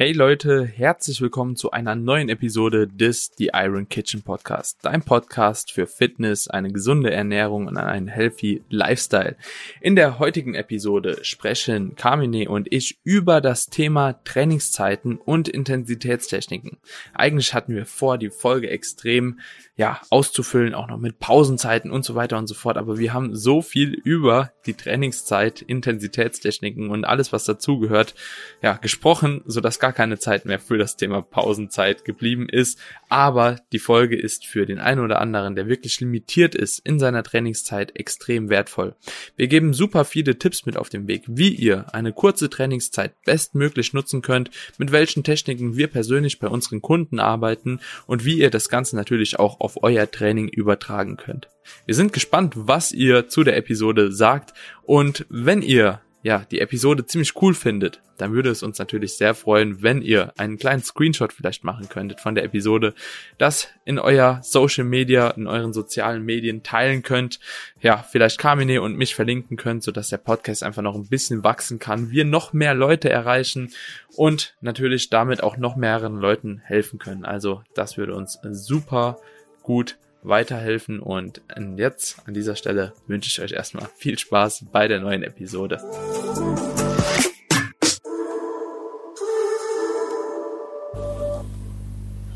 [0.00, 4.78] Hey Leute, herzlich willkommen zu einer neuen Episode des The Iron Kitchen Podcast.
[4.82, 9.34] Dein Podcast für Fitness, eine gesunde Ernährung und einen healthy Lifestyle.
[9.80, 16.78] In der heutigen Episode sprechen Carmine und ich über das Thema Trainingszeiten und Intensitätstechniken.
[17.12, 19.40] Eigentlich hatten wir vor, die Folge extrem
[19.78, 22.76] ja, auszufüllen, auch noch mit Pausenzeiten und so weiter und so fort.
[22.76, 28.16] Aber wir haben so viel über die Trainingszeit, Intensitätstechniken und alles, was dazugehört,
[28.60, 32.78] ja, gesprochen, so dass gar keine Zeit mehr für das Thema Pausenzeit geblieben ist.
[33.08, 37.22] Aber die Folge ist für den einen oder anderen, der wirklich limitiert ist in seiner
[37.22, 38.94] Trainingszeit, extrem wertvoll.
[39.36, 43.92] Wir geben super viele Tipps mit auf den Weg, wie ihr eine kurze Trainingszeit bestmöglich
[43.92, 48.68] nutzen könnt, mit welchen Techniken wir persönlich bei unseren Kunden arbeiten und wie ihr das
[48.68, 51.48] Ganze natürlich auch auf euer Training übertragen könnt.
[51.86, 57.06] Wir sind gespannt, was ihr zu der Episode sagt und wenn ihr ja, die Episode
[57.06, 61.32] ziemlich cool findet, dann würde es uns natürlich sehr freuen, wenn ihr einen kleinen Screenshot
[61.32, 62.92] vielleicht machen könntet von der Episode,
[63.38, 67.40] das in euer Social Media, in euren sozialen Medien teilen könnt,
[67.80, 71.78] ja, vielleicht Carmine und mich verlinken könnt, sodass der Podcast einfach noch ein bisschen wachsen
[71.78, 73.72] kann, wir noch mehr Leute erreichen
[74.14, 77.24] und natürlich damit auch noch mehreren Leuten helfen können.
[77.24, 79.16] Also, das würde uns super
[79.62, 79.96] gut
[80.28, 81.00] weiterhelfen.
[81.00, 81.40] Und
[81.76, 85.80] jetzt an dieser Stelle wünsche ich euch erstmal viel Spaß bei der neuen Episode.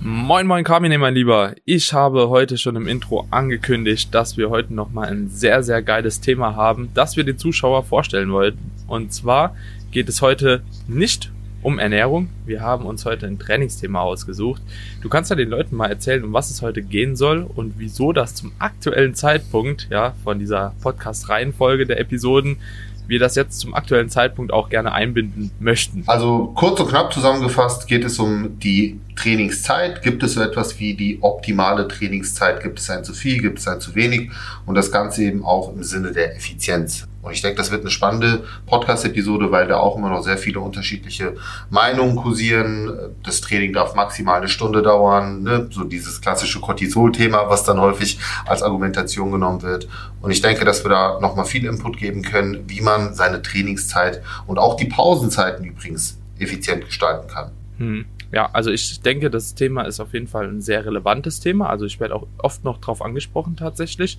[0.05, 1.55] Moin moin Carmine, mein Lieber.
[1.65, 6.21] Ich habe heute schon im Intro angekündigt, dass wir heute nochmal ein sehr, sehr geiles
[6.21, 8.59] Thema haben, das wir den Zuschauer vorstellen wollten.
[8.89, 9.55] Und zwar
[9.93, 11.31] geht es heute nicht
[11.63, 12.29] um Ernährung.
[12.45, 14.63] Wir haben uns heute ein Trainingsthema ausgesucht.
[15.01, 18.13] Du kannst ja den Leuten mal erzählen, um was es heute gehen soll und wieso
[18.13, 22.59] das zum aktuellen Zeitpunkt, ja, von dieser Podcast-Reihenfolge der Episoden,
[23.07, 26.05] wir das jetzt zum aktuellen Zeitpunkt auch gerne einbinden möchten.
[26.07, 30.03] Also kurz und knapp zusammengefasst geht es um die Trainingszeit.
[30.03, 32.63] Gibt es so etwas wie die optimale Trainingszeit?
[32.63, 33.41] Gibt es ein zu viel?
[33.41, 34.31] Gibt es ein zu wenig?
[34.67, 37.07] Und das Ganze eben auch im Sinne der Effizienz.
[37.23, 40.59] Und ich denke, das wird eine spannende Podcast-Episode, weil da auch immer noch sehr viele
[40.59, 41.37] unterschiedliche
[41.71, 43.15] Meinungen kursieren.
[43.23, 45.45] Das Training darf maximal eine Stunde dauern.
[45.45, 45.69] Ne?
[45.71, 49.89] So dieses klassische Cortisol-Thema, was dann häufig als Argumentation genommen wird.
[50.21, 54.21] Und ich denke, dass wir da nochmal viel Input geben können, wie man seine Trainingszeit
[54.49, 57.53] und auch die Pausenzeiten übrigens effizient gestalten kann.
[57.79, 58.05] Hm.
[58.33, 61.69] Ja, also ich denke, das Thema ist auf jeden Fall ein sehr relevantes Thema.
[61.69, 64.17] Also ich werde auch oft noch drauf angesprochen tatsächlich.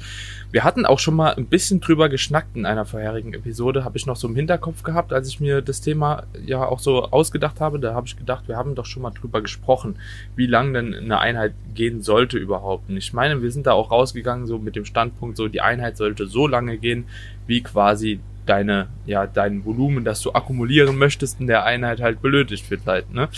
[0.51, 4.05] Wir hatten auch schon mal ein bisschen drüber geschnackt in einer vorherigen Episode, habe ich
[4.05, 7.79] noch so im Hinterkopf gehabt, als ich mir das Thema ja auch so ausgedacht habe.
[7.79, 9.95] Da habe ich gedacht, wir haben doch schon mal drüber gesprochen,
[10.35, 12.89] wie lang denn eine Einheit gehen sollte überhaupt.
[12.89, 15.97] Und ich meine, wir sind da auch rausgegangen so mit dem Standpunkt, so die Einheit
[15.97, 17.05] sollte so lange gehen,
[17.47, 22.69] wie quasi deine, ja, dein Volumen, das du akkumulieren möchtest in der Einheit halt benötigt
[22.69, 23.29] wird halt, ne?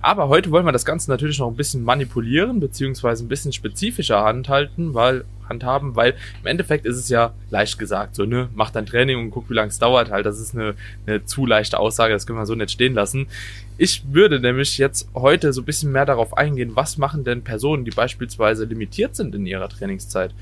[0.00, 4.22] Aber heute wollen wir das Ganze natürlich noch ein bisschen manipulieren, beziehungsweise ein bisschen spezifischer
[4.22, 8.86] handhalten, weil, handhaben, weil im Endeffekt ist es ja leicht gesagt, so, ne, mach dein
[8.86, 10.26] Training und guck, wie lange es dauert halt.
[10.26, 10.74] Das ist eine,
[11.06, 13.26] eine zu leichte Aussage, das können wir so nicht stehen lassen.
[13.78, 17.84] Ich würde nämlich jetzt heute so ein bisschen mehr darauf eingehen, was machen denn Personen,
[17.84, 20.32] die beispielsweise limitiert sind in ihrer Trainingszeit?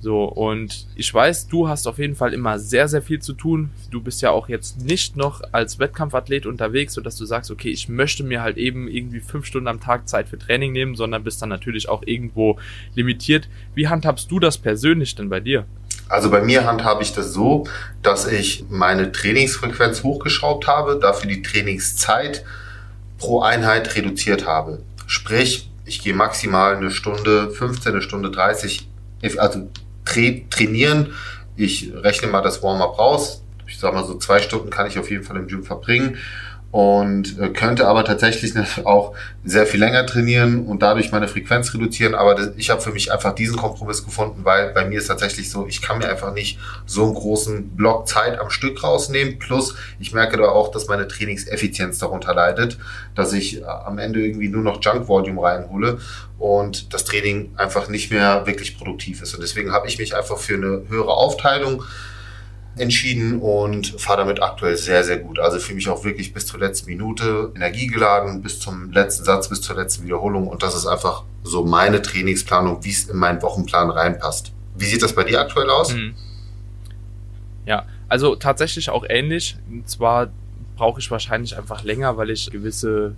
[0.00, 3.70] So, und ich weiß, du hast auf jeden Fall immer sehr, sehr viel zu tun.
[3.90, 7.88] Du bist ja auch jetzt nicht noch als Wettkampfathlet unterwegs, sodass du sagst, okay, ich
[7.88, 11.42] möchte mir halt eben irgendwie fünf Stunden am Tag Zeit für Training nehmen, sondern bist
[11.42, 12.58] dann natürlich auch irgendwo
[12.94, 13.48] limitiert.
[13.74, 15.64] Wie handhabst du das persönlich denn bei dir?
[16.08, 17.66] Also bei mir handhabe ich das so,
[18.02, 22.44] dass ich meine Trainingsfrequenz hochgeschraubt habe, dafür die Trainingszeit
[23.18, 24.80] pro Einheit reduziert habe.
[25.06, 28.88] Sprich, ich gehe maximal eine Stunde, 15, eine Stunde 30,
[29.38, 29.68] also
[30.50, 31.12] trainieren.
[31.56, 33.42] Ich rechne mal das Warm-up raus.
[33.68, 36.18] Ich sag mal so zwei Stunden kann ich auf jeden Fall im Gym verbringen
[36.70, 38.52] und äh, könnte aber tatsächlich
[38.84, 39.14] auch
[39.44, 42.14] sehr viel länger trainieren und dadurch meine Frequenz reduzieren.
[42.14, 45.50] Aber das, ich habe für mich einfach diesen Kompromiss gefunden, weil bei mir ist tatsächlich
[45.50, 49.38] so, ich kann mir einfach nicht so einen großen Block Zeit am Stück rausnehmen.
[49.38, 52.78] Plus ich merke da auch, dass meine Trainingseffizienz darunter leidet,
[53.14, 55.98] dass ich äh, am Ende irgendwie nur noch Junk Volume reinhole
[56.38, 59.34] und das Training einfach nicht mehr wirklich produktiv ist.
[59.34, 61.82] Und deswegen habe ich mich einfach für eine höhere Aufteilung
[62.80, 65.38] entschieden und fahre damit aktuell sehr, sehr gut.
[65.38, 69.48] Also für mich auch wirklich bis zur letzten Minute Energie geladen, bis zum letzten Satz,
[69.48, 70.48] bis zur letzten Wiederholung.
[70.48, 74.52] Und das ist einfach so meine Trainingsplanung, wie es in meinen Wochenplan reinpasst.
[74.76, 75.94] Wie sieht das bei dir aktuell aus?
[75.94, 76.14] Mhm.
[77.66, 79.56] Ja, also tatsächlich auch ähnlich.
[79.70, 80.28] Und zwar
[80.76, 83.14] brauche ich wahrscheinlich einfach länger, weil ich gewisse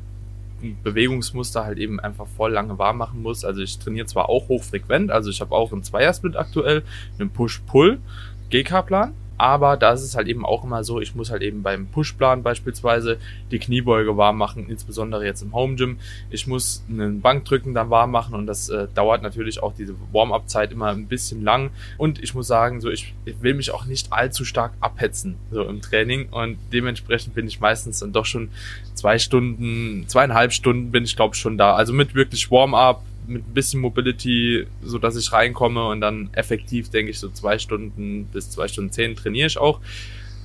[0.83, 3.45] Bewegungsmuster halt eben einfach voll lange warm machen muss.
[3.45, 6.83] Also ich trainiere zwar auch hochfrequent, also ich habe auch einen Zweiersplit aktuell,
[7.19, 7.99] einen Push-Pull,
[8.51, 11.87] GK-Plan, aber da ist es halt eben auch immer so, ich muss halt eben beim
[11.87, 13.19] Pushplan beispielsweise
[13.51, 15.99] die Kniebeuge warm machen, insbesondere jetzt im Home Gym.
[16.29, 20.73] Ich muss einen Bankdrücken dann warm machen und das äh, dauert natürlich auch diese Warm-up-Zeit
[20.73, 21.71] immer ein bisschen lang.
[21.97, 25.63] Und ich muss sagen, so ich, ich will mich auch nicht allzu stark abhetzen so
[25.63, 28.51] im Training und dementsprechend bin ich meistens dann doch schon
[28.93, 31.75] zwei Stunden, zweieinhalb Stunden bin ich glaube schon da.
[31.75, 36.91] Also mit wirklich Warm-up, mit ein bisschen Mobility, so dass ich reinkomme und dann effektiv,
[36.91, 39.81] denke ich, so zwei Stunden bis zwei Stunden zehn trainiere ich auch.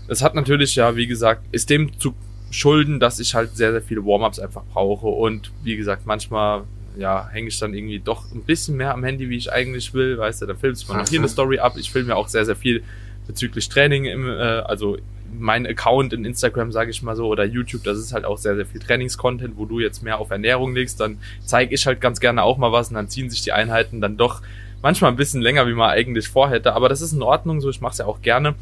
[0.07, 2.13] Das hat natürlich ja, wie gesagt, ist dem zu
[2.51, 6.63] schulden, dass ich halt sehr, sehr viele Warm-ups einfach brauche und wie gesagt, manchmal
[6.97, 10.17] ja, hänge ich dann irgendwie doch ein bisschen mehr am Handy, wie ich eigentlich will,
[10.17, 11.75] weißt du, dann filmst man noch hier eine Story ab.
[11.77, 12.83] Ich filme ja auch sehr, sehr viel
[13.27, 14.97] bezüglich Training, im, äh, also
[15.39, 18.55] mein Account in Instagram, sage ich mal so, oder YouTube, das ist halt auch sehr,
[18.55, 22.19] sehr viel Trainingscontent, wo du jetzt mehr auf Ernährung legst, dann zeige ich halt ganz
[22.19, 24.41] gerne auch mal was und dann ziehen sich die Einheiten dann doch
[24.81, 27.81] manchmal ein bisschen länger, wie man eigentlich vorhätte, aber das ist in Ordnung, so ich
[27.81, 28.53] mache es ja auch gerne.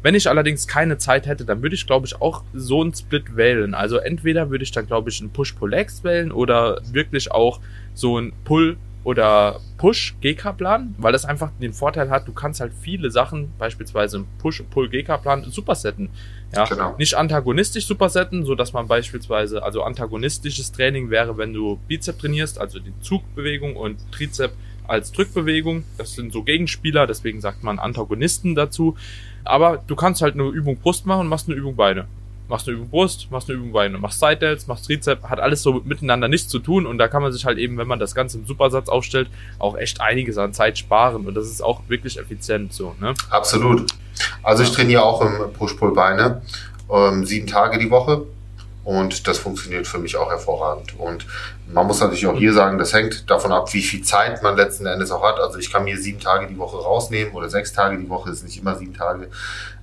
[0.00, 3.36] Wenn ich allerdings keine Zeit hätte, dann würde ich, glaube ich, auch so einen Split
[3.36, 3.74] wählen.
[3.74, 7.60] Also entweder würde ich dann, glaube ich, einen Push-Pull-Legs wählen oder wirklich auch
[7.94, 13.10] so ein Pull oder Push-GK-Plan, weil das einfach den Vorteil hat, du kannst halt viele
[13.10, 16.10] Sachen, beispielsweise im Push-Pull-GK-Plan, supersetten.
[16.54, 16.94] Ja, genau.
[16.98, 22.60] nicht antagonistisch supersetten, so dass man beispielsweise, also antagonistisches Training wäre, wenn du Bizep trainierst,
[22.60, 24.52] also die Zugbewegung und Trizep
[24.86, 25.84] als Drückbewegung.
[25.98, 28.96] Das sind so Gegenspieler, deswegen sagt man Antagonisten dazu.
[29.44, 32.06] Aber du kannst halt eine Übung Brust machen und machst eine Übung Beine
[32.52, 35.62] machst eine Übung Brust, machst eine Übung Beine, machst Side Delts, machst Trizep, hat alles
[35.62, 38.14] so miteinander nichts zu tun und da kann man sich halt eben, wenn man das
[38.14, 39.28] Ganze im Supersatz aufstellt,
[39.58, 43.14] auch echt einiges an Zeit sparen und das ist auch wirklich effizient so, ne?
[43.30, 43.86] Absolut.
[44.42, 46.42] Also ich trainiere auch im Push-Pull-Beine,
[46.92, 48.26] ähm, sieben Tage die Woche
[48.84, 50.98] und das funktioniert für mich auch hervorragend.
[50.98, 51.26] Und
[51.72, 54.86] man muss natürlich auch hier sagen, das hängt davon ab, wie viel Zeit man letzten
[54.86, 55.38] Endes auch hat.
[55.38, 58.44] Also ich kann mir sieben Tage die Woche rausnehmen oder sechs Tage die Woche, ist
[58.44, 59.28] nicht immer sieben Tage.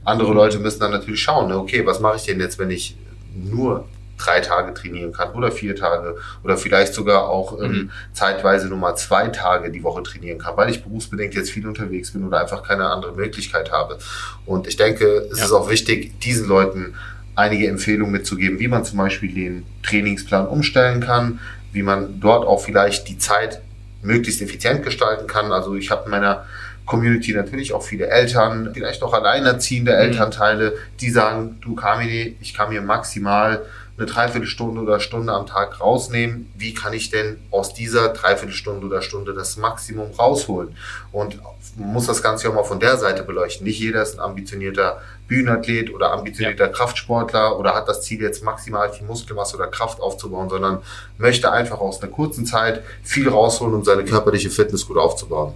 [0.03, 2.97] Andere Leute müssen dann natürlich schauen, ne, okay, was mache ich denn jetzt, wenn ich
[3.33, 3.85] nur
[4.17, 7.91] drei Tage trainieren kann oder vier Tage oder vielleicht sogar auch ähm, mhm.
[8.11, 12.11] zeitweise nur mal zwei Tage die Woche trainieren kann, weil ich berufsbedingt jetzt viel unterwegs
[12.11, 13.97] bin oder einfach keine andere Möglichkeit habe.
[14.45, 15.45] Und ich denke, es ja.
[15.45, 16.95] ist auch wichtig, diesen Leuten
[17.39, 21.39] einige Empfehlungen mitzugeben, wie man zum Beispiel den Trainingsplan umstellen kann,
[21.71, 23.61] wie man dort auch vielleicht die Zeit
[24.01, 25.51] möglichst effizient gestalten kann.
[25.51, 26.45] Also ich habe in meiner
[26.85, 29.99] Community natürlich auch viele Eltern, vielleicht auch alleinerziehende mhm.
[29.99, 33.61] Elternteile, die sagen, du Kamini, ich kann mir maximal
[33.99, 36.51] eine Dreiviertelstunde oder Stunde am Tag rausnehmen.
[36.57, 40.75] Wie kann ich denn aus dieser Dreiviertelstunde oder Stunde das Maximum rausholen?
[41.11, 41.39] Und
[41.77, 43.65] man muss das Ganze auch mal von der Seite beleuchten.
[43.65, 46.71] Nicht jeder ist ein ambitionierter Bühnenathlet oder ambitionierter ja.
[46.71, 50.79] Kraftsportler oder hat das Ziel jetzt maximal viel Muskelmasse oder Kraft aufzubauen, sondern
[51.17, 55.53] möchte einfach aus einer kurzen Zeit viel rausholen, um seine körperliche Fitness gut aufzubauen.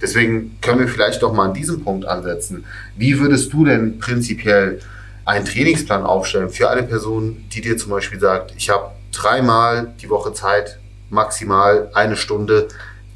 [0.00, 2.64] Deswegen können wir vielleicht doch mal an diesem Punkt ansetzen.
[2.96, 4.80] Wie würdest du denn prinzipiell
[5.24, 10.08] einen Trainingsplan aufstellen für eine Person, die dir zum Beispiel sagt, ich habe dreimal die
[10.08, 10.78] Woche Zeit,
[11.10, 12.68] maximal eine Stunde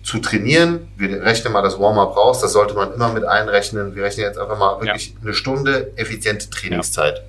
[0.02, 0.88] zu trainieren.
[0.96, 3.94] Wir rechnen mal das Warm-up raus, das sollte man immer mit einrechnen.
[3.94, 5.20] Wir rechnen jetzt einfach mal wirklich ja.
[5.22, 7.22] eine Stunde effiziente Trainingszeit.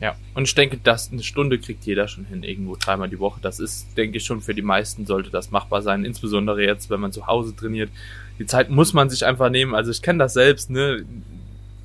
[0.00, 0.08] Ja.
[0.08, 3.40] ja, und ich denke, dass eine Stunde kriegt jeder schon hin, irgendwo dreimal die Woche.
[3.40, 7.00] Das ist, denke ich, schon für die meisten sollte das machbar sein, insbesondere jetzt, wenn
[7.00, 7.90] man zu Hause trainiert.
[8.40, 9.74] Die Zeit muss man sich einfach nehmen.
[9.74, 11.04] Also ich kenne das selbst, ne?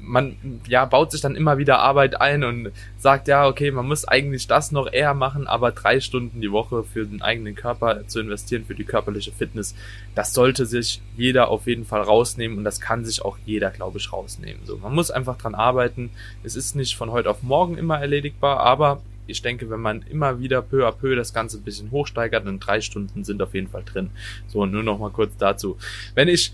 [0.02, 0.36] Man
[0.68, 4.48] ja baut sich dann immer wieder Arbeit ein und sagt ja, okay, man muss eigentlich
[4.48, 8.66] das noch eher machen, aber drei Stunden die Woche für den eigenen Körper zu investieren,
[8.66, 9.76] für die körperliche Fitness,
[10.16, 14.00] das sollte sich jeder auf jeden Fall rausnehmen und das kann sich auch jeder, glaube
[14.00, 14.66] ich, rausnehmen.
[14.66, 16.10] So, man muss einfach dran arbeiten.
[16.44, 20.40] Es ist nicht von heute auf morgen immer erledigbar, aber ich denke, wenn man immer
[20.40, 23.70] wieder peu à peu das Ganze ein bisschen hochsteigert, dann drei Stunden sind auf jeden
[23.70, 24.10] Fall drin.
[24.48, 25.78] So, nur noch mal kurz dazu.
[26.16, 26.54] Wenn ich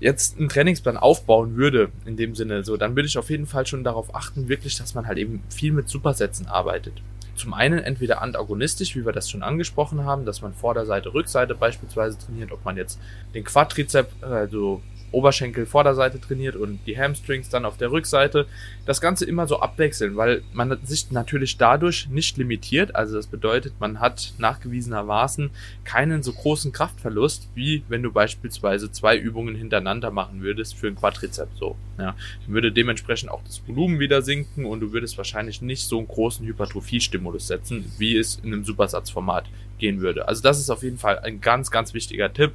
[0.00, 3.66] jetzt einen Trainingsplan aufbauen würde, in dem Sinne, so, dann würde ich auf jeden Fall
[3.66, 6.94] schon darauf achten, wirklich, dass man halt eben viel mit Supersätzen arbeitet.
[7.34, 12.18] Zum einen entweder antagonistisch, wie wir das schon angesprochen haben, dass man Vorderseite, Rückseite beispielsweise
[12.18, 12.98] trainiert, ob man jetzt
[13.34, 14.80] den Quadrizep, also
[15.12, 18.46] Oberschenkel Vorderseite trainiert und die Hamstrings dann auf der Rückseite.
[18.84, 22.94] Das Ganze immer so abwechseln, weil man sich natürlich dadurch nicht limitiert.
[22.94, 25.50] Also das bedeutet, man hat nachgewiesenermaßen
[25.84, 30.96] keinen so großen Kraftverlust, wie wenn du beispielsweise zwei Übungen hintereinander machen würdest für ein
[30.96, 31.56] Quadrizeps.
[31.58, 32.14] So, ja.
[32.44, 36.08] Dann würde dementsprechend auch das Volumen wieder sinken und du würdest wahrscheinlich nicht so einen
[36.08, 39.46] großen Hypertrophie-Stimulus setzen, wie es in einem Supersatzformat
[39.78, 40.28] gehen würde.
[40.28, 42.52] Also das ist auf jeden Fall ein ganz, ganz wichtiger Tipp,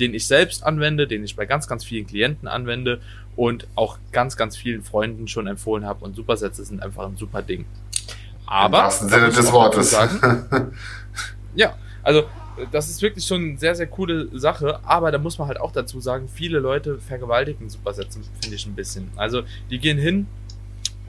[0.00, 3.00] den ich selbst anwende, den ich bei ganz, ganz vielen Klienten anwende
[3.36, 6.04] und auch ganz, ganz vielen Freunden schon empfohlen habe.
[6.04, 7.64] Und Supersätze sind einfach ein super Ding.
[8.46, 8.78] Aber.
[8.78, 9.90] Im wahrsten Sinne des Wortes.
[9.90, 10.72] Sagen,
[11.54, 12.24] ja, also
[12.70, 15.72] das ist wirklich schon eine sehr, sehr coole Sache, aber da muss man halt auch
[15.72, 19.10] dazu sagen, viele Leute vergewaltigen Supersätzen, finde ich ein bisschen.
[19.16, 20.26] Also die gehen hin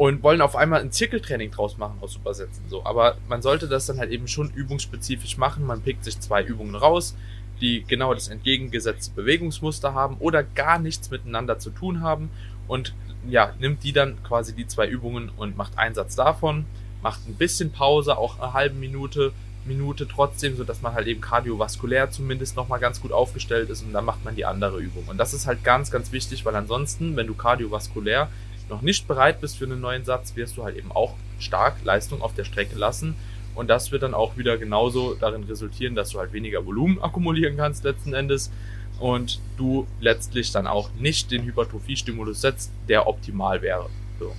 [0.04, 2.68] und wollen auf einmal ein Zirkeltraining draus machen aus Supersätzen.
[2.68, 2.86] So.
[2.86, 5.66] Aber man sollte das dann halt eben schon übungsspezifisch machen.
[5.66, 7.16] Man pickt sich zwei Übungen raus,
[7.62, 12.32] die genau das entgegengesetzte Bewegungsmuster haben oder gar nichts miteinander zu tun haben
[12.68, 12.94] und
[13.30, 16.66] ja, nimmt die dann quasi die zwei Übungen und macht einen Satz davon,
[17.02, 19.32] macht ein bisschen Pause, auch eine halbe Minute,
[19.64, 23.94] Minute trotzdem, so dass man halt eben kardiovaskulär zumindest nochmal ganz gut aufgestellt ist und
[23.94, 25.06] dann macht man die andere Übung.
[25.08, 28.28] Und das ist halt ganz, ganz wichtig, weil ansonsten, wenn du kardiovaskulär
[28.70, 32.22] noch nicht bereit bist für einen neuen Satz, wirst du halt eben auch stark Leistung
[32.22, 33.16] auf der Strecke lassen.
[33.56, 37.56] Und das wird dann auch wieder genauso darin resultieren, dass du halt weniger Volumen akkumulieren
[37.56, 38.52] kannst letzten Endes
[39.00, 43.90] und du letztlich dann auch nicht den Hypertrophie-Stimulus setzt, der optimal wäre.
[44.20, 44.34] So.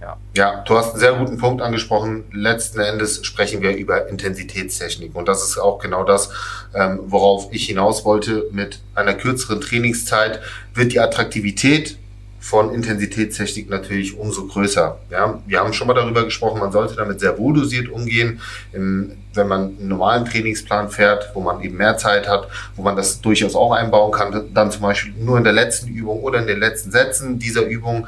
[0.00, 0.16] Ja.
[0.36, 2.24] ja, du hast einen sehr guten Punkt angesprochen.
[2.32, 5.14] Letzten Endes sprechen wir über Intensitätstechnik.
[5.14, 6.30] Und das ist auch genau das,
[6.72, 8.46] ähm, worauf ich hinaus wollte.
[8.52, 10.40] Mit einer kürzeren Trainingszeit
[10.74, 11.98] wird die Attraktivität
[12.40, 14.98] von Intensitätstechnik natürlich umso größer.
[15.10, 18.40] Ja, wir haben schon mal darüber gesprochen, man sollte damit sehr wohl dosiert umgehen.
[18.72, 22.96] Im, wenn man einen normalen Trainingsplan fährt, wo man eben mehr Zeit hat, wo man
[22.96, 26.46] das durchaus auch einbauen kann, dann zum Beispiel nur in der letzten Übung oder in
[26.46, 28.06] den letzten Sätzen dieser Übung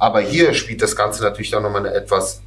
[0.00, 2.40] aber hier spielt das Ganze natürlich dann nochmal eine etwas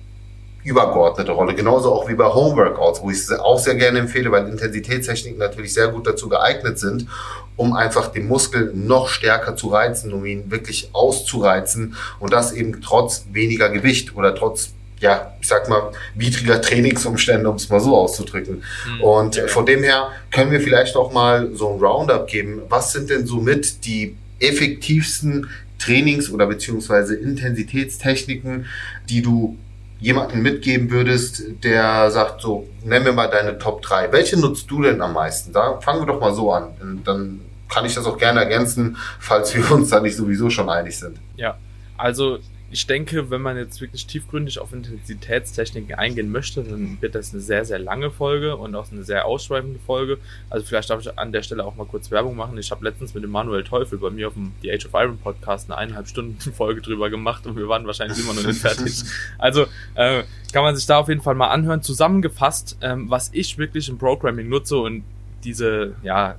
[0.63, 1.53] übergeordnete Rolle.
[1.53, 5.73] Genauso auch wie bei Homeworkouts, wo ich es auch sehr gerne empfehle, weil Intensitätstechniken natürlich
[5.73, 7.05] sehr gut dazu geeignet sind,
[7.55, 12.81] um einfach den Muskel noch stärker zu reizen, um ihn wirklich auszureizen und das eben
[12.81, 17.97] trotz weniger Gewicht oder trotz ja, ich sag mal, widriger Trainingsumstände, um es mal so
[17.97, 18.63] auszudrücken.
[18.87, 19.01] Mhm.
[19.01, 19.47] Und ja.
[19.47, 22.61] von dem her können wir vielleicht auch mal so ein Roundup geben.
[22.69, 28.65] Was sind denn somit die effektivsten Trainings- oder beziehungsweise Intensitätstechniken,
[29.09, 29.57] die du
[30.03, 34.11] jemanden mitgeben würdest, der sagt, so, nenn mir mal deine Top 3.
[34.11, 35.53] Welche nutzt du denn am meisten?
[35.53, 36.73] Da fangen wir doch mal so an.
[36.81, 40.69] Und dann kann ich das auch gerne ergänzen, falls wir uns da nicht sowieso schon
[40.69, 41.19] einig sind.
[41.37, 41.57] Ja,
[41.97, 42.39] also
[42.73, 47.39] ich denke, wenn man jetzt wirklich tiefgründig auf Intensitätstechniken eingehen möchte, dann wird das eine
[47.39, 50.17] sehr, sehr lange Folge und auch eine sehr ausschweifende Folge.
[50.49, 52.57] Also vielleicht darf ich an der Stelle auch mal kurz Werbung machen.
[52.57, 55.19] Ich habe letztens mit dem Manuel Teufel bei mir auf dem The Age of Iron
[55.19, 59.03] Podcast eine eineinhalb Stunden Folge drüber gemacht und wir waren wahrscheinlich immer noch nicht fertig.
[59.37, 59.65] Also
[59.95, 61.83] äh, kann man sich da auf jeden Fall mal anhören.
[61.83, 65.03] Zusammengefasst, ähm, was ich wirklich im Programming nutze und
[65.43, 66.37] diese, ja,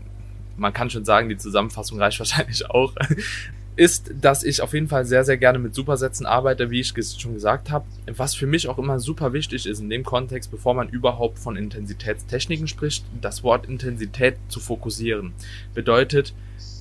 [0.56, 2.94] man kann schon sagen, die Zusammenfassung reicht wahrscheinlich auch
[3.76, 7.34] ist, dass ich auf jeden Fall sehr, sehr gerne mit Supersätzen arbeite, wie ich schon
[7.34, 7.84] gesagt habe.
[8.16, 11.56] Was für mich auch immer super wichtig ist in dem Kontext, bevor man überhaupt von
[11.56, 15.32] Intensitätstechniken spricht, das Wort Intensität zu fokussieren.
[15.74, 16.34] Bedeutet,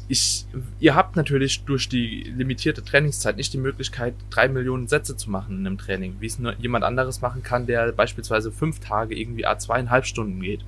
[0.07, 0.45] ich,
[0.79, 5.59] ihr habt natürlich durch die limitierte Trainingszeit nicht die Möglichkeit, drei Millionen Sätze zu machen
[5.59, 9.45] in einem Training, wie es nur jemand anderes machen kann, der beispielsweise fünf Tage irgendwie
[9.45, 10.61] a zweieinhalb Stunden geht.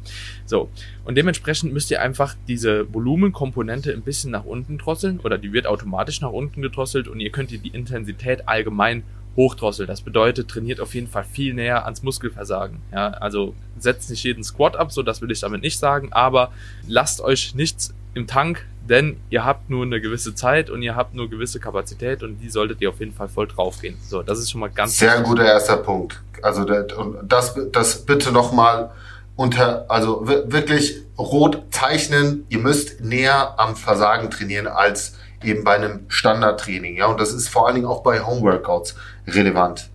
[0.46, 0.70] So.
[1.04, 5.68] Und dementsprechend müsst ihr einfach diese Volumenkomponente ein bisschen nach unten drosseln oder die wird
[5.68, 9.04] automatisch nach unten gedrosselt und ihr könnt die Intensität allgemein
[9.36, 9.88] hochdrosseln.
[9.88, 12.80] Das bedeutet, trainiert auf jeden Fall viel näher ans Muskelversagen.
[12.92, 16.52] Ja, also setzt nicht jeden Squat ab, so das will ich damit nicht sagen, aber
[16.88, 21.14] lasst euch nichts im Tank, denn ihr habt nur eine gewisse Zeit und ihr habt
[21.16, 23.98] nur gewisse Kapazität und die solltet ihr auf jeden Fall voll draufgehen.
[24.02, 26.22] So, das ist schon mal ganz sehr guter erster Punkt.
[26.42, 28.92] Also das, das bitte noch mal
[29.36, 32.46] unter, also wirklich rot zeichnen.
[32.50, 36.98] Ihr müsst näher am Versagen trainieren als eben bei einem Standardtraining.
[36.98, 38.96] Ja, und das ist vor allen Dingen auch bei Homeworkouts
[39.28, 39.90] relevant.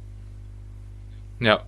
[1.38, 1.60] Ja,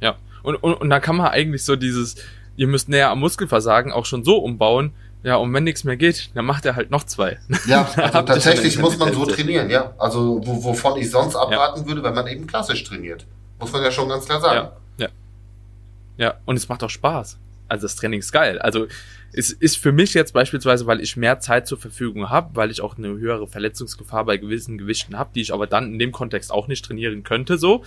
[0.00, 0.16] ja.
[0.42, 2.16] Und, und, und da kann man eigentlich so dieses,
[2.56, 4.92] ihr müsst näher am Muskelversagen auch schon so umbauen,
[5.24, 7.38] ja, und wenn nichts mehr geht, dann macht er halt noch zwei.
[7.66, 9.94] Ja, also tatsächlich muss man so trainieren, ja.
[9.96, 11.88] Also wo, wovon ich sonst abraten ja.
[11.88, 13.26] würde, wenn man eben klassisch trainiert.
[13.58, 14.68] Muss man ja schon ganz klar sagen.
[14.98, 16.24] Ja, ja.
[16.26, 16.34] ja.
[16.44, 17.38] und es macht auch Spaß.
[17.68, 18.58] Also das Training ist geil.
[18.58, 18.86] Also
[19.32, 22.82] es ist für mich jetzt beispielsweise, weil ich mehr Zeit zur Verfügung habe, weil ich
[22.82, 26.52] auch eine höhere Verletzungsgefahr bei gewissen Gewichten habe, die ich aber dann in dem Kontext
[26.52, 27.82] auch nicht trainieren könnte, so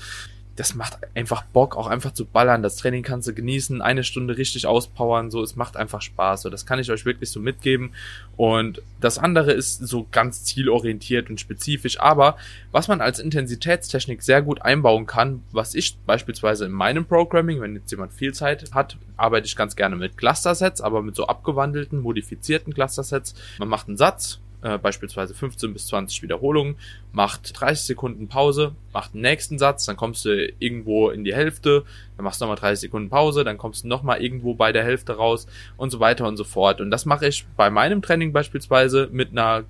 [0.57, 2.63] das macht einfach Bock, auch einfach zu ballern.
[2.63, 6.41] Das Training kannst du genießen, eine Stunde richtig auspowern, so, es macht einfach Spaß.
[6.41, 7.91] So, das kann ich euch wirklich so mitgeben.
[8.35, 11.99] Und das andere ist so ganz zielorientiert und spezifisch.
[11.99, 12.37] Aber
[12.71, 17.75] was man als Intensitätstechnik sehr gut einbauen kann, was ich beispielsweise in meinem Programming, wenn
[17.75, 21.99] jetzt jemand viel Zeit hat, arbeite ich ganz gerne mit Cluster-Sets, aber mit so abgewandelten,
[21.99, 23.35] modifizierten Cluster-Sets.
[23.59, 26.75] Man macht einen Satz, äh, beispielsweise 15 bis 20 Wiederholungen,
[27.11, 31.83] macht 30 Sekunden Pause, macht den nächsten Satz, dann kommst du irgendwo in die Hälfte,
[32.15, 35.13] dann machst du nochmal 30 Sekunden Pause, dann kommst du nochmal irgendwo bei der Hälfte
[35.13, 35.47] raus
[35.77, 36.81] und so weiter und so fort.
[36.81, 39.65] Und das mache ich bei meinem Training beispielsweise mit einer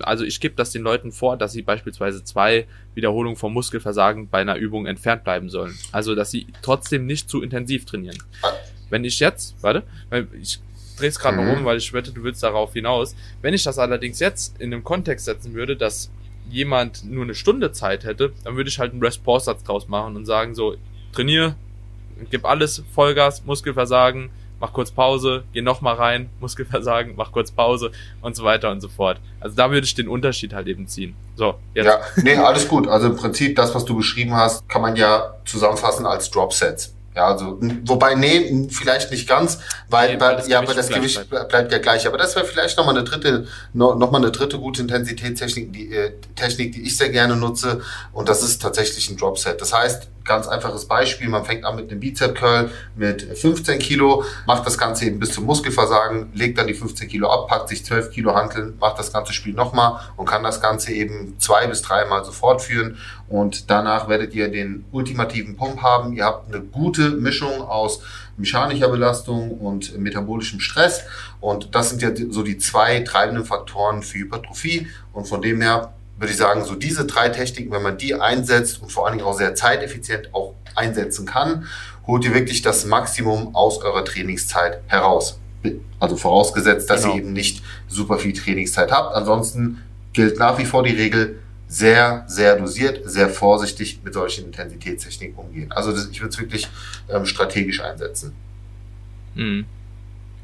[0.00, 4.40] also ich gebe das den Leuten vor, dass sie beispielsweise zwei Wiederholungen vom Muskelversagen bei
[4.40, 5.78] einer Übung entfernt bleiben sollen.
[5.92, 8.18] Also dass sie trotzdem nicht zu intensiv trainieren.
[8.90, 9.84] Wenn ich jetzt, warte,
[10.40, 10.58] ich
[10.98, 11.46] drehe es gerade mhm.
[11.46, 13.14] noch um, weil ich wette, du willst darauf hinaus.
[13.42, 16.10] Wenn ich das allerdings jetzt in dem Kontext setzen würde, dass
[16.50, 20.24] jemand nur eine Stunde Zeit hätte, dann würde ich halt einen Rest-Pause-Satz draus machen und
[20.24, 20.76] sagen so,
[21.12, 21.54] trainier,
[22.30, 28.36] gib alles, Vollgas, Muskelversagen, mach kurz Pause, geh nochmal rein, Muskelversagen, mach kurz Pause und
[28.36, 29.20] so weiter und so fort.
[29.40, 31.14] Also da würde ich den Unterschied halt eben ziehen.
[31.36, 31.86] So, jetzt.
[31.86, 32.88] Ja, nee, alles gut.
[32.88, 36.94] Also im Prinzip das, was du beschrieben hast, kann man ja zusammenfassen als Drop-Sets.
[37.18, 39.58] Ja, also, wobei, nee, vielleicht nicht ganz,
[39.88, 41.48] weil, nee, weil ja, aber das Gewicht bleibt.
[41.48, 42.06] bleibt ja gleich.
[42.06, 45.92] Aber das wäre vielleicht nochmal eine dritte, noch, noch mal eine dritte gute Intensitätstechnik, die,
[45.92, 47.80] äh, Technik, die ich sehr gerne nutze.
[48.12, 49.60] Und das ist tatsächlich ein Drop-Set.
[49.60, 54.24] Das heißt, Ganz einfaches Beispiel, man fängt an mit einem Bizep Curl mit 15 Kilo,
[54.46, 57.84] macht das Ganze eben bis zum Muskelversagen, legt dann die 15 Kilo ab, packt sich
[57.84, 61.82] 12 Kilo Hanteln, macht das ganze Spiel nochmal und kann das Ganze eben zwei bis
[61.82, 66.12] dreimal so fortführen und danach werdet ihr den ultimativen Pump haben.
[66.14, 68.00] Ihr habt eine gute Mischung aus
[68.38, 71.02] mechanischer Belastung und metabolischem Stress.
[71.40, 74.86] Und das sind ja so die zwei treibenden Faktoren für Hypertrophie.
[75.12, 78.82] Und von dem her würde ich sagen, so diese drei Techniken, wenn man die einsetzt
[78.82, 81.66] und vor allen Dingen auch sehr zeiteffizient auch einsetzen kann,
[82.06, 85.38] holt ihr wirklich das Maximum aus eurer Trainingszeit heraus.
[86.00, 87.14] Also vorausgesetzt, dass genau.
[87.14, 89.14] ihr eben nicht super viel Trainingszeit habt.
[89.14, 89.82] Ansonsten
[90.12, 95.70] gilt nach wie vor die Regel, sehr, sehr dosiert, sehr vorsichtig mit solchen Intensitätstechniken umgehen.
[95.70, 96.66] Also das, ich würde es wirklich
[97.10, 98.32] ähm, strategisch einsetzen.
[99.34, 99.66] Mhm.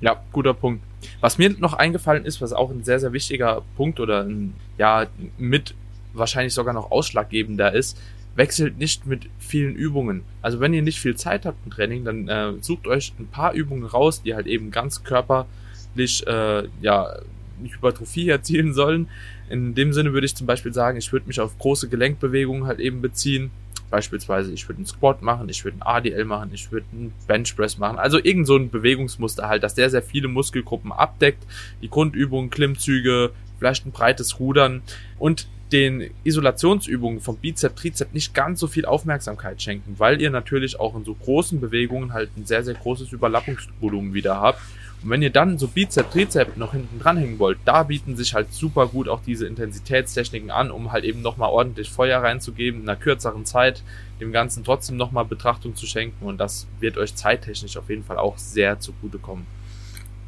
[0.03, 0.85] Ja, guter Punkt.
[1.21, 5.07] Was mir noch eingefallen ist, was auch ein sehr, sehr wichtiger Punkt oder ein, ja,
[5.39, 5.75] mit
[6.13, 7.99] wahrscheinlich sogar noch ausschlaggebender ist,
[8.37, 10.23] wechselt nicht mit vielen Übungen.
[10.43, 13.53] Also wenn ihr nicht viel Zeit habt im Training, dann äh, sucht euch ein paar
[13.53, 17.19] Übungen raus, die halt eben ganz körperlich, äh, ja,
[17.63, 19.09] Hypertrophie erzielen sollen.
[19.49, 22.81] In dem Sinne würde ich zum Beispiel sagen, ich würde mich auf große Gelenkbewegungen halt
[22.81, 23.51] eben beziehen.
[23.91, 27.79] Beispielsweise, ich würde einen Squat machen, ich würde einen ADL machen, ich würde einen Benchpress
[27.79, 27.99] machen.
[27.99, 31.45] Also irgend so ein Bewegungsmuster halt, das sehr, sehr viele Muskelgruppen abdeckt.
[31.81, 33.31] Die Grundübungen, Klimmzüge,
[33.65, 34.83] vielleicht ein breites Rudern
[35.19, 40.79] und den Isolationsübungen vom Bizep, Trizep nicht ganz so viel Aufmerksamkeit schenken, weil ihr natürlich
[40.79, 44.61] auch in so großen Bewegungen halt ein sehr, sehr großes Überlappungsvolumen wieder habt.
[45.03, 48.53] Und wenn ihr dann so Bizep, Trizep noch hinten dranhängen wollt, da bieten sich halt
[48.53, 53.01] super gut auch diese Intensitätstechniken an, um halt eben nochmal ordentlich Feuer reinzugeben, in einer
[53.01, 53.83] kürzeren Zeit,
[54.21, 58.19] dem Ganzen trotzdem nochmal Betrachtung zu schenken und das wird euch zeittechnisch auf jeden Fall
[58.19, 59.47] auch sehr zugutekommen.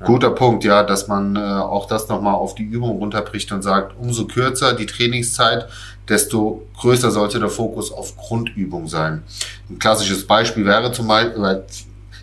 [0.04, 3.94] Guter Punkt, ja, dass man äh, auch das nochmal auf die Übung runterbricht und sagt,
[3.98, 5.68] umso kürzer die Trainingszeit,
[6.08, 9.22] desto größer sollte der Fokus auf Grundübung sein.
[9.70, 11.64] Ein klassisches Beispiel wäre zum Beispiel,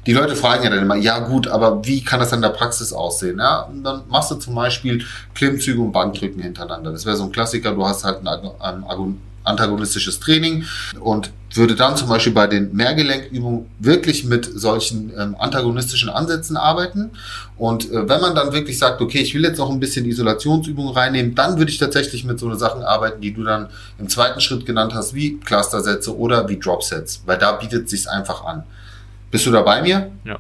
[0.06, 2.94] die Leute fragen ja dann immer, ja gut, aber wie kann das in der Praxis
[2.94, 3.40] aussehen?
[3.40, 6.92] Ja, und dann machst du zum Beispiel Klimmzüge und Bankdrücken hintereinander.
[6.92, 10.66] Das wäre so ein Klassiker, du hast halt ein, ein antagonistisches Training
[11.00, 17.12] und würde dann zum Beispiel bei den Mehrgelenkübungen wirklich mit solchen ähm, antagonistischen Ansätzen arbeiten.
[17.58, 20.94] Und äh, wenn man dann wirklich sagt, okay, ich will jetzt noch ein bisschen Isolationsübungen
[20.94, 24.42] reinnehmen, dann würde ich tatsächlich mit so eine Sachen arbeiten, die du dann im zweiten
[24.42, 28.64] Schritt genannt hast, wie Clustersätze oder wie Dropsets, weil da bietet es sich einfach an.
[29.30, 30.12] Bist du da bei mir?
[30.24, 30.40] Ja.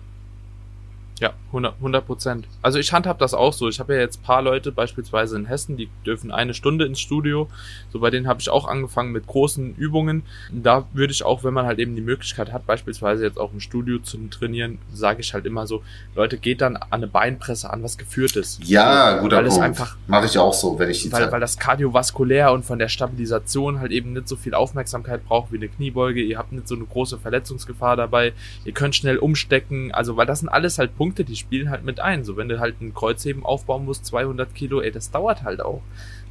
[1.19, 2.47] Ja, 100 Prozent.
[2.61, 3.69] Also ich handhab das auch so.
[3.69, 7.49] Ich habe ja jetzt paar Leute, beispielsweise in Hessen, die dürfen eine Stunde ins Studio.
[7.91, 10.23] So bei denen habe ich auch angefangen mit großen Übungen.
[10.51, 13.59] Da würde ich auch, wenn man halt eben die Möglichkeit hat, beispielsweise jetzt auch im
[13.59, 15.83] Studio zu trainieren, sage ich halt immer so,
[16.15, 18.63] Leute, geht dann an eine Beinpresse an, was geführt ist.
[18.63, 19.57] Ja, guter weil Punkt.
[19.57, 21.31] Es einfach, Mache ich auch so, wenn ich die weil, Zeit.
[21.31, 25.57] Weil das kardiovaskulär und von der Stabilisation halt eben nicht so viel Aufmerksamkeit braucht wie
[25.57, 26.21] eine Kniebeuge.
[26.21, 28.33] Ihr habt nicht so eine große Verletzungsgefahr dabei.
[28.65, 29.91] Ihr könnt schnell umstecken.
[29.91, 32.23] Also, weil das sind alles halt Punkte, Punkte, die spielen halt mit ein.
[32.23, 35.81] So, wenn du halt ein Kreuzheben aufbauen musst, 200 Kilo, ey, das dauert halt auch.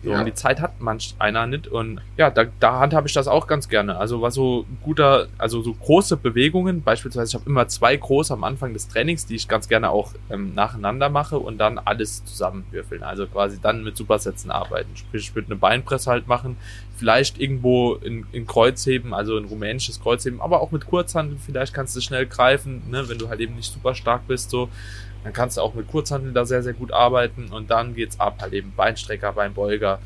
[0.03, 0.19] So, ja.
[0.19, 1.69] und die Zeit hat manch einer nicht.
[1.69, 3.97] Und ja, da, da handhabe ich das auch ganz gerne.
[3.97, 8.45] Also war so guter, also so große Bewegungen, beispielsweise, ich habe immer zwei große am
[8.45, 13.03] Anfang des Trainings, die ich ganz gerne auch ähm, nacheinander mache und dann alles zusammenwürfeln.
[13.03, 14.97] Also quasi dann mit Supersätzen arbeiten.
[14.97, 16.57] Sprich, ich würde eine Beinpresse halt machen,
[16.97, 21.97] vielleicht irgendwo in, in Kreuzheben, also ein rumänisches Kreuzheben, aber auch mit Kurzhandel, vielleicht kannst
[21.97, 24.69] du schnell greifen, ne, wenn du halt eben nicht super stark bist, so.
[25.25, 28.39] Dann kannst du auch mit Kurzhandel da sehr, sehr gut arbeiten und dann geht's ab,
[28.41, 30.01] halt eben Beinstrecker, Beinbeuger.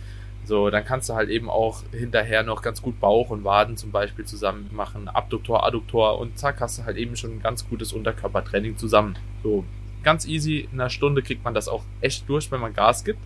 [0.44, 3.90] So, dann kannst du halt eben auch hinterher noch ganz gut Bauch und Waden zum
[3.90, 7.92] Beispiel zusammen machen, Abduktor, Adduktor und zack, hast du halt eben schon ein ganz gutes
[7.92, 9.18] Unterkörpertraining zusammen.
[9.42, 9.64] So,
[10.04, 13.18] ganz easy, in einer Stunde kriegt man das auch echt durch, wenn man Gas gibt.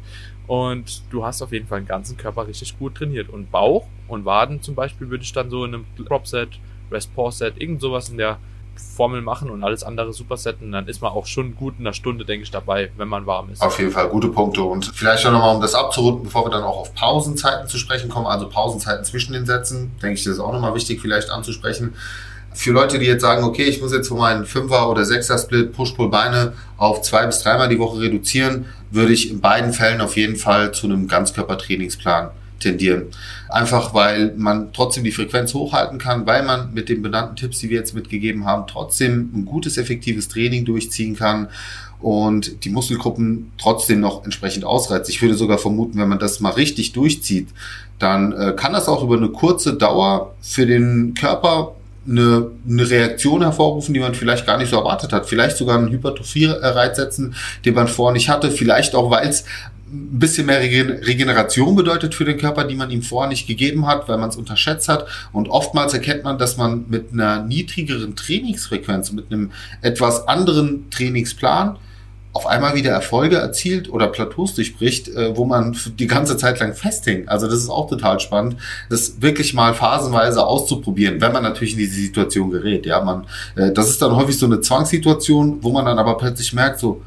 [0.47, 3.29] Und du hast auf jeden Fall den ganzen Körper richtig gut trainiert.
[3.29, 6.59] Und Bauch und Waden zum Beispiel würde ich dann so in einem Drop-Set,
[6.91, 8.39] Rest-Pause-Set, irgend sowas in der
[8.81, 12.25] Formel machen und alles andere supersetten, dann ist man auch schon gut in einer Stunde,
[12.25, 13.63] denke ich, dabei, wenn man warm ist.
[13.63, 14.63] Auf jeden Fall gute Punkte.
[14.63, 18.09] Und vielleicht noch mal, um das abzurunden, bevor wir dann auch auf Pausenzeiten zu sprechen
[18.09, 21.95] kommen, also Pausenzeiten zwischen den Sätzen, denke ich, das ist auch nochmal wichtig, vielleicht anzusprechen.
[22.53, 26.53] für Leute, die jetzt sagen, okay, ich muss jetzt von meinen Fünfer- oder Sechser-Split Push-Pull-Beine
[26.77, 30.73] auf zwei bis dreimal die Woche reduzieren, würde ich in beiden Fällen auf jeden Fall
[30.73, 33.07] zu einem Ganzkörpertrainingsplan tendieren.
[33.49, 37.71] Einfach weil man trotzdem die Frequenz hochhalten kann, weil man mit den benannten Tipps, die
[37.71, 41.49] wir jetzt mitgegeben haben, trotzdem ein gutes, effektives Training durchziehen kann
[42.01, 45.11] und die Muskelgruppen trotzdem noch entsprechend ausreizt.
[45.11, 47.49] Ich würde sogar vermuten, wenn man das mal richtig durchzieht,
[47.99, 51.75] dann äh, kann das auch über eine kurze Dauer für den Körper
[52.09, 55.27] eine, eine Reaktion hervorrufen, die man vielleicht gar nicht so erwartet hat.
[55.27, 58.51] Vielleicht sogar einen Hypertrophie-Reiz setzen, den man vorher nicht hatte.
[58.51, 59.45] Vielleicht auch, weil es
[59.93, 64.09] ein bisschen mehr Regeneration bedeutet für den Körper, die man ihm vorher nicht gegeben hat,
[64.09, 65.07] weil man es unterschätzt hat.
[65.33, 71.77] Und oftmals erkennt man, dass man mit einer niedrigeren Trainingsfrequenz, mit einem etwas anderen Trainingsplan
[72.33, 76.75] auf einmal wieder Erfolge erzielt oder Plateaus durchbricht, äh, wo man die ganze Zeit lang
[76.75, 77.29] festhängt.
[77.29, 78.57] Also das ist auch total spannend,
[78.89, 82.87] das wirklich mal phasenweise auszuprobieren, wenn man natürlich in diese Situation gerät.
[82.87, 83.27] Ja, man,
[83.57, 87.03] äh, das ist dann häufig so eine Zwangssituation, wo man dann aber plötzlich merkt, so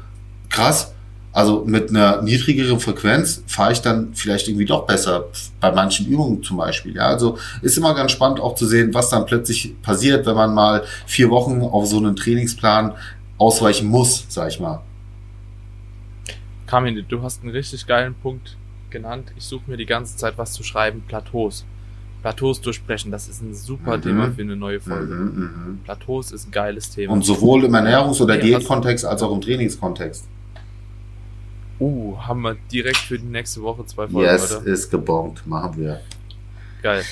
[0.50, 0.92] krass,
[1.34, 5.24] also mit einer niedrigeren Frequenz fahre ich dann vielleicht irgendwie doch besser
[5.60, 6.94] bei manchen Übungen zum Beispiel.
[6.94, 10.54] Ja, also ist immer ganz spannend auch zu sehen, was dann plötzlich passiert, wenn man
[10.54, 12.92] mal vier Wochen auf so einen Trainingsplan
[13.36, 14.80] ausweichen muss, sag ich mal.
[16.68, 18.56] Carmine, du hast einen richtig geilen Punkt
[18.90, 19.32] genannt.
[19.36, 21.02] Ich suche mir die ganze Zeit was zu schreiben.
[21.08, 21.64] Plateaus.
[22.22, 24.02] Plateaus durchbrechen, das ist ein super mhm.
[24.02, 25.12] Thema für eine neue Folge.
[25.12, 25.78] Mhm, mhm.
[25.82, 27.12] Plateaus ist ein geiles Thema.
[27.12, 30.28] Und sowohl im Ernährungs- oder Diätkontext als auch im Trainingskontext.
[31.80, 34.66] Uh, haben wir direkt für die nächste Woche zwei Folgen, yes, oder?
[34.66, 36.00] ist gebongt, machen wir.
[36.82, 37.02] Geil,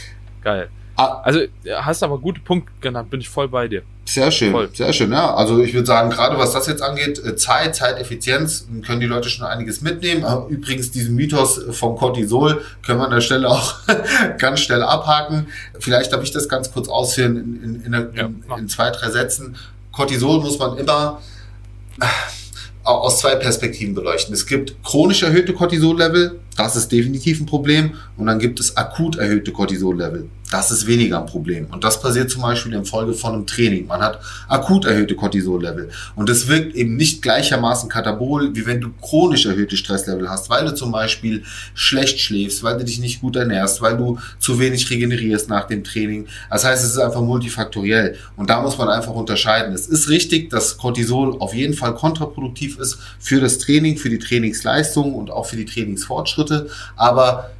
[0.42, 0.68] geil.
[0.94, 1.40] Ah, also
[1.80, 3.82] hast aber gute Punkte genannt, bin ich voll bei dir.
[4.04, 4.68] Sehr schön, voll.
[4.74, 5.10] sehr schön.
[5.10, 9.06] Ja, also ich würde sagen, gerade was das jetzt angeht, äh, Zeit, Zeiteffizienz, können die
[9.06, 10.24] Leute schon einiges mitnehmen.
[10.24, 13.74] Äh, übrigens diesen Mythos vom Cortisol können wir an der Stelle auch
[14.38, 15.46] ganz schnell abhaken.
[15.78, 19.10] Vielleicht darf ich das ganz kurz ausführen in, in, in, in, ja, in zwei, drei
[19.10, 19.56] Sätzen.
[19.92, 21.20] Cortisol muss man immer
[22.84, 24.34] aus zwei Perspektiven beleuchten.
[24.34, 27.94] Es gibt chronisch erhöhte Cortisol-Level, das ist definitiv ein Problem.
[28.16, 30.28] Und dann gibt es akut erhöhte Cortisol-Level.
[30.52, 31.66] Das ist weniger ein Problem.
[31.70, 33.86] Und das passiert zum Beispiel in Folge von einem Training.
[33.86, 35.88] Man hat akut erhöhte Cortisol-Level.
[36.14, 40.66] Und das wirkt eben nicht gleichermaßen katabol, wie wenn du chronisch erhöhte Stresslevel hast, weil
[40.66, 44.90] du zum Beispiel schlecht schläfst, weil du dich nicht gut ernährst, weil du zu wenig
[44.90, 46.26] regenerierst nach dem Training.
[46.50, 48.16] Das heißt, es ist einfach multifaktoriell.
[48.36, 49.72] Und da muss man einfach unterscheiden.
[49.72, 54.18] Es ist richtig, dass Cortisol auf jeden Fall kontraproduktiv ist für das Training, für die
[54.18, 56.68] Trainingsleistung und auch für die Trainingsfortschritte.
[56.94, 57.52] Aber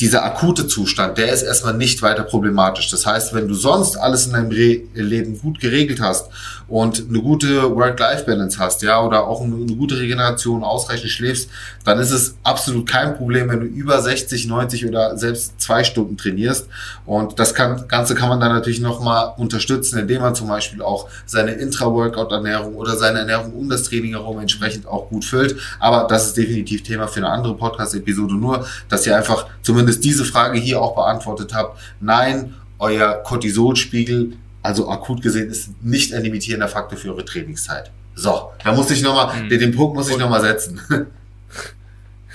[0.00, 2.90] dieser akute Zustand, der ist erstmal nicht weiter problematisch.
[2.90, 6.30] Das heißt, wenn du sonst alles in deinem Re Leben gut geregelt hast
[6.68, 11.50] und eine gute Work-Life-Balance hast, ja, oder auch eine, gute Regeneration, ausreichend schläfst,
[11.84, 16.16] dann ist es absolut kein Problem, wenn du über 60, 90 oder selbst zwei Stunden
[16.16, 16.68] trainierst.
[17.04, 21.08] Und das kann, Ganze kann man dann natürlich nochmal unterstützen, indem man zum Beispiel auch
[21.26, 25.56] seine Intra-Workout-Ernährung oder seine Ernährung um das Training herum entsprechend auch gut füllt.
[25.80, 28.34] Aber das ist definitiv Thema für eine andere Podcast-Episode.
[28.34, 31.78] Nur, dass ihr einfach zumindest diese Frage hier auch beantwortet habt.
[32.00, 37.90] Nein, euer Cortisolspiegel also akut gesehen ist nicht ein limitierender Faktor für eure Trainingszeit.
[38.14, 39.48] So, da muss ich nochmal, mhm.
[39.50, 40.80] den, den Punkt muss ich nochmal setzen.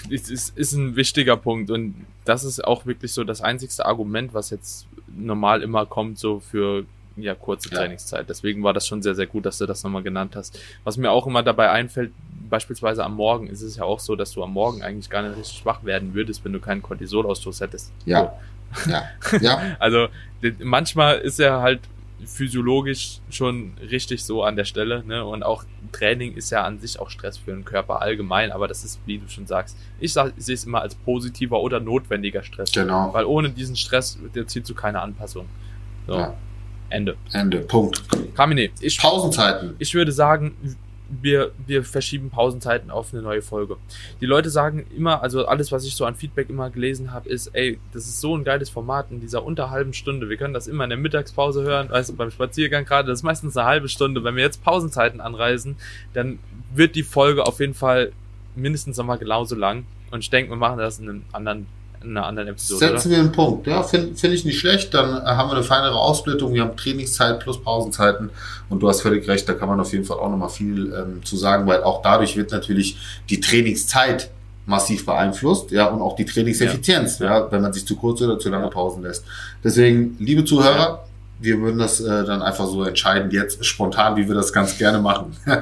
[0.10, 4.36] ist, ist, ist ein wichtiger Punkt und das ist auch wirklich so das einzigste Argument,
[4.36, 6.86] was jetzt normal immer kommt, so für
[7.18, 7.80] ja, kurze ja.
[7.80, 8.30] Trainingszeit.
[8.30, 10.60] Deswegen war das schon sehr, sehr gut, dass du das nochmal genannt hast.
[10.84, 12.12] Was mir auch immer dabei einfällt,
[12.48, 15.36] beispielsweise am Morgen ist es ja auch so, dass du am Morgen eigentlich gar nicht
[15.36, 17.92] richtig schwach werden würdest, wenn du keinen Cortisolausstoß hättest.
[18.06, 18.34] Ja.
[18.76, 18.92] So.
[18.92, 19.04] Ja.
[19.42, 19.76] ja.
[19.80, 20.10] also
[20.60, 21.80] manchmal ist er halt
[22.25, 25.03] physiologisch schon richtig so an der Stelle.
[25.05, 25.23] Ne?
[25.23, 28.84] Und auch Training ist ja an sich auch Stress für den Körper allgemein, aber das
[28.84, 32.43] ist, wie du schon sagst, ich, sag, ich sehe es immer als positiver oder notwendiger
[32.43, 32.71] Stress.
[32.71, 33.13] Genau.
[33.13, 35.47] Weil ohne diesen Stress erzielt zu keine Anpassung.
[36.08, 36.15] So.
[36.15, 36.34] Ja.
[36.89, 37.15] Ende.
[37.34, 37.60] Ende.
[37.60, 38.03] Punkt.
[38.36, 39.75] Kamine, ich, Pausenzeiten.
[39.79, 40.55] Ich würde sagen,
[41.10, 43.78] wir, wir verschieben Pausenzeiten auf eine neue Folge.
[44.22, 47.48] Die Leute sagen immer, also alles, was ich so an Feedback immer gelesen habe, ist,
[47.54, 50.30] ey, das ist so ein geiles Format in dieser unter halben Stunde.
[50.30, 53.58] Wir können das immer in der Mittagspause hören, also beim Spaziergang gerade, das ist meistens
[53.58, 54.24] eine halbe Stunde.
[54.24, 55.78] Wenn wir jetzt Pausenzeiten anreisen,
[56.13, 56.39] dann
[56.74, 58.12] wird die Folge auf jeden Fall
[58.56, 59.86] mindestens nochmal genauso lang.
[60.12, 61.67] Und ich denke, wir machen das in einem anderen
[62.03, 62.79] in einer anderen Episode.
[62.79, 63.17] Setzen oder?
[63.17, 63.67] wir einen Punkt.
[63.67, 64.93] Ja, finde find ich nicht schlecht.
[64.93, 66.53] Dann äh, haben wir eine feinere Ausblittung.
[66.53, 68.29] Wir haben Trainingszeit plus Pausenzeiten.
[68.69, 71.23] Und du hast völlig recht, da kann man auf jeden Fall auch nochmal viel ähm,
[71.23, 72.97] zu sagen, weil auch dadurch wird natürlich
[73.29, 74.29] die Trainingszeit
[74.65, 77.39] massiv beeinflusst, ja, und auch die Trainingseffizienz, ja.
[77.39, 79.25] ja, wenn man sich zu kurz oder zu lange Pausen lässt.
[79.63, 81.05] Deswegen, liebe Zuhörer,
[81.39, 84.99] wir würden das äh, dann einfach so entscheiden, jetzt spontan, wie wir das ganz gerne
[84.99, 85.35] machen.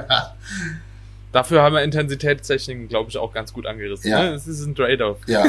[1.32, 4.10] Dafür haben wir Intensitätstechniken, glaube ich, auch ganz gut angerissen.
[4.10, 4.22] Ja.
[4.24, 4.32] Ne?
[4.32, 5.18] Das ist ein Trade-off.
[5.26, 5.44] Ja.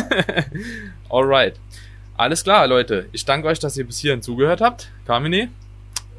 [1.10, 1.60] Alright.
[2.18, 3.08] Alles klar, Leute.
[3.13, 4.92] Ich danke euch, dass ihr bis hierhin zugehört habt.
[5.06, 5.50] Carmine.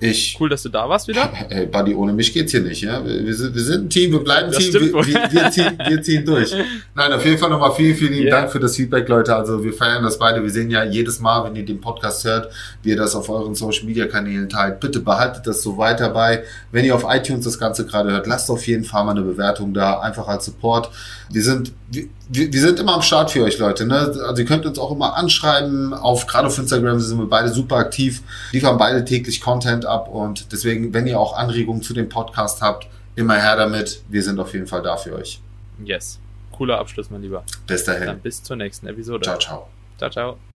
[0.01, 0.37] Ich.
[0.41, 1.31] Cool, dass du da warst wieder.
[1.51, 2.81] Hey, Buddy, ohne mich geht's hier nicht.
[2.83, 3.05] Ja?
[3.05, 5.79] Wir, sind, wir sind ein Team, wir bleiben ein Das Team, wir, wir, wir, ziehen,
[5.87, 6.55] wir ziehen durch.
[6.95, 8.41] Nein, auf jeden Fall nochmal vielen, vielen lieben Ja.
[8.41, 9.35] Dank für das Feedback, Leute.
[9.35, 10.43] Also wir feiern das beide.
[10.43, 13.55] Wir sehen ja jedes Mal, wenn ihr den Podcast hört, wie ihr das auf euren
[13.55, 14.81] Social Media Kanälen teilt.
[14.81, 16.45] Bitte behaltet das so weiter bei.
[16.73, 19.75] Wenn ihr auf iTunes das Ganze gerade hört, lasst auf jeden Fall mal eine Bewertung
[19.75, 20.91] da, einfach als Support.
[21.31, 23.87] Wir sind, wir, wir wir sind immer am Start für euch, Leute.
[23.87, 23.97] Ne?
[23.97, 25.93] Also ihr könnt uns auch immer anschreiben.
[25.93, 30.53] Auf, gerade auf Instagram sind wir beide super aktiv, liefern beide täglich Content ab und
[30.53, 34.03] deswegen, wenn ihr auch Anregungen zu dem Podcast habt, immer her damit.
[34.09, 35.40] Wir sind auf jeden Fall da für euch.
[35.85, 36.19] Yes.
[36.53, 37.43] Cooler Abschluss, mein Lieber.
[37.66, 38.07] Bis dahin.
[38.07, 39.23] Dann bis zur nächsten Episode.
[39.23, 39.69] Ciao, ciao.
[39.99, 40.11] ciao.
[40.11, 40.40] ciao.